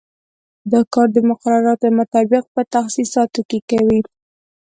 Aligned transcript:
دا 0.71 0.81
کار 0.93 1.07
د 1.13 1.17
مقرراتو 1.29 1.87
مطابق 1.99 2.43
په 2.55 2.61
تخصیصاتو 2.73 3.41
کې 3.49 3.59
کوي. 3.69 4.01